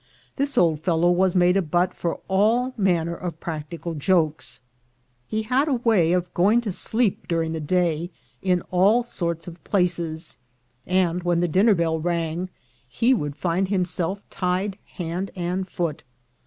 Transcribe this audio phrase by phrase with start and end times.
[0.35, 4.59] This old fellow was made a butt for all manner of practical jokes.
[5.27, 8.09] He had a way of going to sleep during the day
[8.41, 10.39] in all sorts of places;
[10.87, 12.49] and when the dinner bell rang,
[12.89, 16.01] he would find himself tied hand and foot.